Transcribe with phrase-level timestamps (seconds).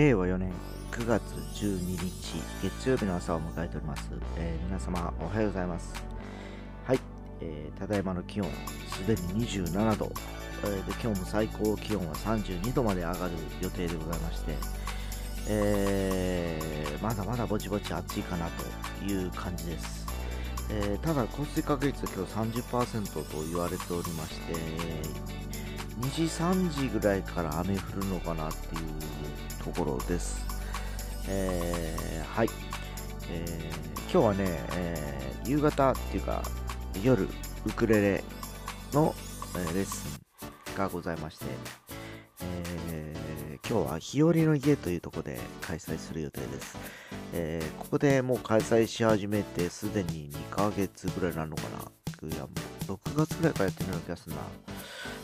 [0.00, 0.50] 令和4年
[0.92, 1.20] 9月
[1.62, 4.08] 12日月曜日の朝を迎えております、
[4.38, 5.92] えー皆様おはようございます。
[6.86, 7.00] はい、
[7.42, 8.48] えーただいまの気温
[8.88, 10.10] すでに27度、
[10.64, 14.54] えーで今日も最高気温は32度まで上がる予定でございまして、
[15.48, 20.06] えーまだまだぼちぼち暑いかなという感じです、
[20.70, 24.54] えーただ降水確率は今日30%と言われておりまして
[26.00, 30.46] 2時3時ぐらいから雨降るのかなっていうところです。
[31.28, 32.48] えーはい、
[33.30, 34.44] えー今日はね、
[34.76, 36.42] えー夕方っていうか
[37.02, 37.28] 夜
[37.66, 38.24] ウクレレ
[38.92, 39.14] の、
[39.56, 40.20] えーレッス
[40.74, 41.46] ンがございまして、
[42.40, 46.78] えー今日は日和の家というところで開催する予定です。
[47.34, 51.62] えーここでもう開催し始めてすでに2ヶ月ぐらいになるのか
[52.22, 52.48] ないやも
[52.88, 54.42] う6月ぐらいからやってるような気がするな。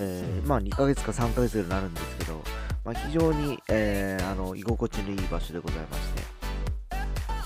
[0.00, 2.42] えーまあ2ヶ月か3ヶ月になるんですけど、
[2.84, 6.22] まあ、非常に、えーあの居心地のいい場所でございまして、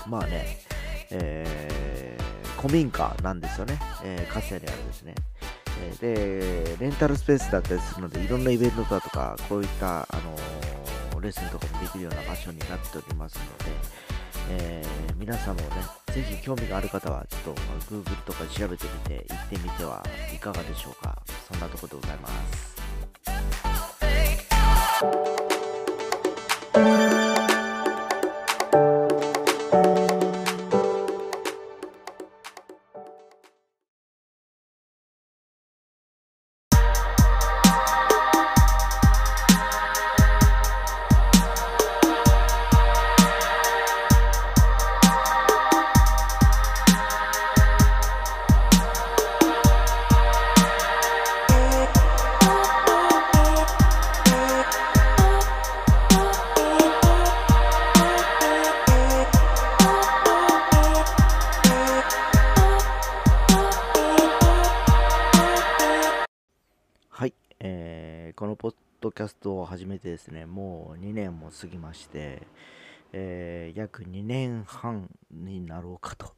[0.09, 0.59] まあね、
[1.11, 5.15] えー古民家なんですよね、えー、かつてにあるですね。
[6.01, 10.07] えで、レンタルスペースだったりするので、いろんなイベントだとか、こういった、あ
[11.13, 13.71] のレッスンとかもできるような場所になっておりますので、
[14.49, 15.67] えー皆さんもね、
[16.07, 17.55] ぜひ興味がある方は、ちょっと
[17.89, 21.17] Google とか調べてみて、行ってみてはいかがでしょうか。
[21.49, 22.82] そんなとこでございます。
[69.15, 72.41] キャストを始めてですね、もう2年も過ぎまして、
[73.11, 76.33] えー約2年半になろうかと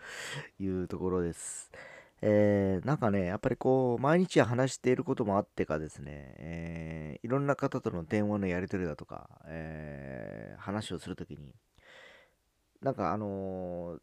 [0.60, 1.70] いうところです。
[2.20, 11.54] えーなんかね、やっぱりこう、毎日話していることもあってかですね、えーいろんな方との電話のやり取りだとか、えー話をするときに、
[12.82, 14.00] なんかあのー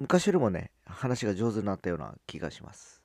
[0.00, 3.02] 昔よりもね、話が上手になったような気がします。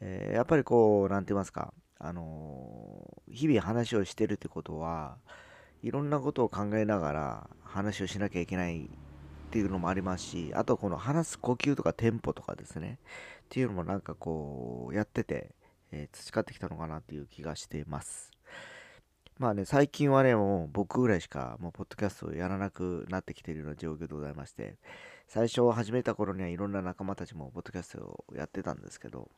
[0.00, 5.16] えやっぱりこう、なんて言いますか、あの日々話をしてるってことは、
[5.82, 8.88] いろんなことを考えながら話をしなきゃいけないっ
[9.50, 12.98] ていうのもありますし、あとこの話す呼吸とかテンポとかですね、
[13.44, 15.54] っていうのもなんかこう、やってて、
[15.92, 18.32] えー培ってきたのかなっていう気がしています。
[19.38, 24.76] まあね、最近はね、もう僕ぐらいしか、もうポッドキャストをやらなくなってきているような状況でございまして、
[25.28, 29.28] 最初始めた頃にはいろんな仲間たちもポッドキャストをやってたんですけど、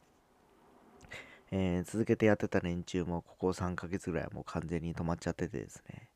[1.50, 6.08] えー続けてやってた連中もここ3ヶ月ぐらいはもう完全に止まっちゃっててですね、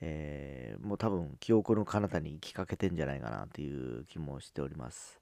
[0.00, 5.20] えーもう多分記憶の彼方に行きかけてんじゃないかなという気もしております。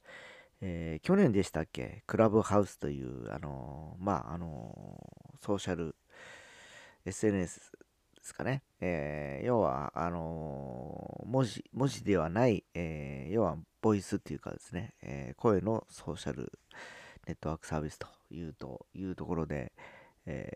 [0.60, 2.02] えー去年でしたっけ？
[2.06, 5.94] クラブハウスという、あのーまあ、あのーソーシャル
[7.04, 7.60] SNS
[8.16, 8.62] ですかね。
[8.80, 16.52] え要は、あのー文字、文字ではない、え要は、ボイスっていうかですね、え声のソーシャル
[17.26, 19.72] ネットワークサービスというというところで、
[20.26, 20.50] え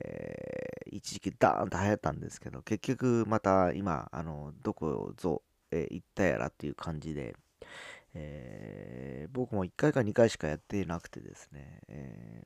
[0.68, 7.34] ー一時期ダーンと流行ったんですけど、結局また今、あの、どこぞ、えー行ったやらっていう感じで、
[8.14, 12.42] えー僕も1回か2回しかやってなくてですね、え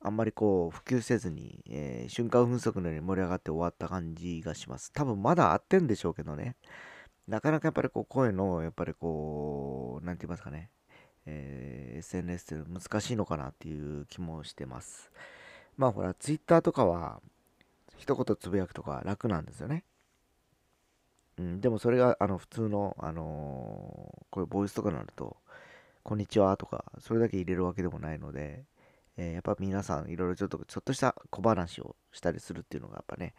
[0.00, 4.92] あんまりこう普及せずに、え瞬間風速のように盛り上がって終わった感じがします。
[4.92, 6.56] 多分まだ合ってんでしょうけどね。
[7.28, 10.70] なかなかやっぱりこう声の、やっぱりこう、なんて言いますかね、
[11.30, 15.10] えー SNS って難しいのかなっていう気もしてます。
[15.76, 17.20] まあほら、Twitter とかは、
[17.98, 19.84] 一言つぶやくとか楽なんですよね。
[21.38, 25.36] うん、でもそれが、あの、普通の、あのーこういうボイスとかになると、
[26.04, 28.64] こんにちはとか、それだけ入れるわけでもないので、
[29.16, 33.34] えーやっぱ皆さんいろいろちょっと、ちょっとした小話をしたりするっていうのがやっぱね、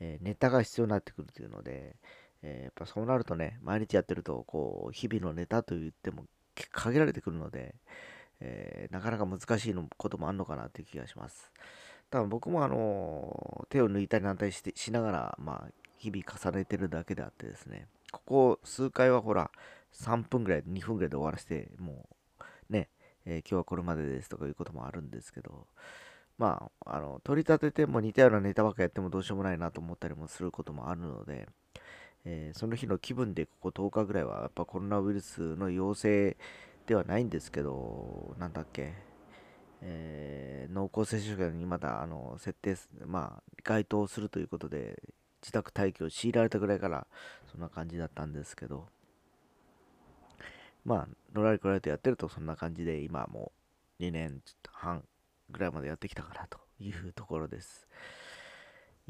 [0.00, 1.96] えーネタが必要になってくるっていうので、
[2.42, 6.26] えやっぱそうなるとね、毎日やってると、こう、日々のネタと言っても
[6.72, 7.74] 限られてくるので、
[8.40, 11.52] えーなかなか難しいのこともあるのかなっていう気がします。
[12.10, 19.50] 多分僕もあの手を抜いたりなんたりしてしながら、まあ、日々重ねてるだけであってですね、ここ数回はほら、
[19.92, 22.08] 3分ぐらい、2分ぐらいで終わらせて、も
[22.70, 22.88] う、ね、
[23.26, 25.66] えー今日はこれまでですとかいうこともあるんですけど、
[26.38, 31.48] まあ、あの、取り立てても似たようなネタばっかやってもどうしようもないなと思ったりもすることもあるので、
[32.24, 36.36] えー、その日の気分でここ10日ぐらいはやっぱコロナウイルスの陽性
[36.86, 38.94] ではないんですけど、なんだっけ、
[39.80, 42.76] えー、濃厚接触者にまだあの設定、
[43.06, 45.02] まあ、該当するということで、
[45.42, 47.06] 自宅待機を強いられたぐらいから
[47.50, 48.86] そんな感じだったんですけど、
[50.84, 53.52] まあ、のらりくらりとやってるとそんな感じで、今も
[54.00, 54.40] う2年
[54.72, 55.04] 半
[55.50, 57.86] ぐらいまでやってきたかなというところです。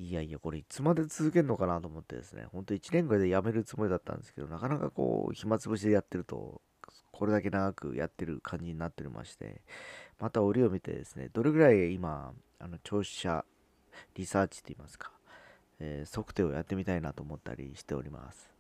[0.01, 6.63] いやいや、これいつまで続けるのかなと思ってですね、ほんと1年ぐらいでやめるつもりだったんですけど、なかなかこう、暇つぶしでやってると、
[7.11, 9.61] これだけ長くやってる感じになっておりまして、
[10.21, 13.45] また折を見てですね、どれぐらい今、あの、聴取者
[14.15, 15.11] リサーチって言いますか、
[15.81, 18.55] えー、測定をやってみたいなと思ったりしております。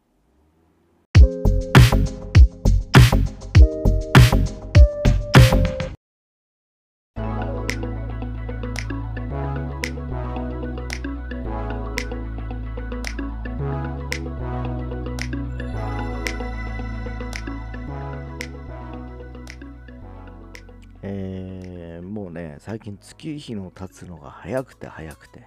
[21.02, 25.44] えー、もうね、最近月日の経つのが早くて早くて、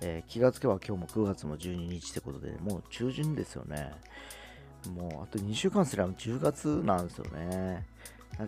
[0.00, 3.92] えー、気がつけば今日も9月も12日ってことで、もう中旬ですよね。
[4.96, 7.86] もうあと2週間すれば10月なんですよね。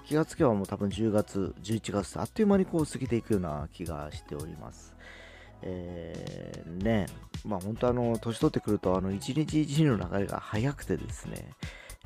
[0.07, 4.95] 気がつけばもう多分10月、11月あっという間にこう過ぎていくような気がしております。
[5.63, 7.07] えー、ね、
[7.45, 11.51] まあ本当あの、年取ってくると、あの、一日一日の流れが早くてですね、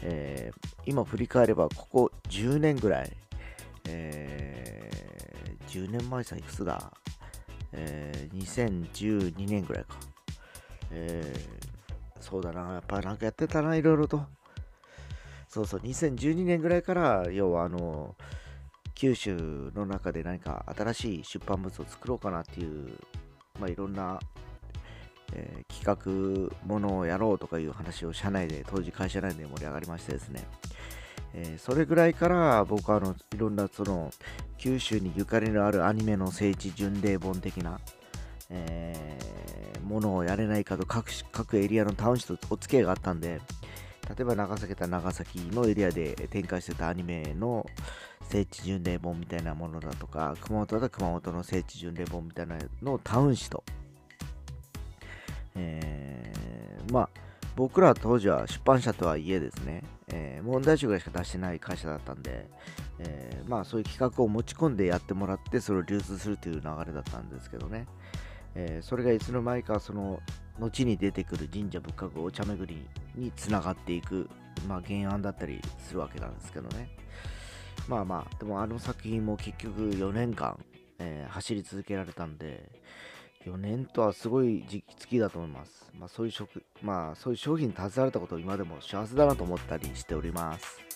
[0.03, 3.17] えー、今振り返ればここ10年ぐらい、
[3.89, 6.93] えー、10年前さ、いくつだ
[7.73, 9.97] えー、2012年ぐらいか。
[10.91, 14.25] えー、そうだな、やっぱなんかやってたな、いろいろと。
[15.49, 18.17] そうそう、2012年ぐらいから、要はあの、
[18.95, 22.99] 九州の中で何か新しい出版物を作ろうかなっていう、
[23.61, 24.19] まあいろんな、
[25.35, 30.47] えー、企画ものをやろうとかいう話を社内で、当時会社内で盛り上がりましてですね。
[31.35, 34.11] えー、それぐらいから僕はあのいろんなその
[34.57, 37.81] 九州にゆかりのあるアニメの聖地巡礼本的な、
[38.51, 43.41] えー、ものをやれないかと各各エリアのタウン市とお付き合いがあったんで
[44.09, 47.67] 例えば長崎た長崎のエリアで展開してたアニメの
[48.31, 53.63] 聖地巡礼本みたいなものだとか熊本だった熊本の聖地巡礼本みたいなのをタウン市と、
[55.55, 55.98] えー、
[57.59, 59.83] 僕ら当時は出版社とはいえですね、
[60.13, 62.47] えー、問題集ぐらいしか出してない会社だったんで、
[63.01, 67.87] えー、まあそういう企画を持ち込んでやってもらってそれを流通するという流れだったんですけどね、
[68.55, 70.21] えー、それがいつの間にかその
[70.61, 72.87] 後に出てくる神社仏閣お茶巡り
[73.21, 74.31] につながっていく、
[74.69, 76.89] まあ、原案だったりするわけなんですけどね。
[77.89, 80.57] まあまあでもあの作品も結局4年間、
[81.01, 82.71] え走り続けられたんで
[83.49, 85.91] 4年とはすごい時期月だと思います。
[85.99, 90.88] まあそういう職、まあそういう商品に携われたことを今でも幸せだなと思ったりしております。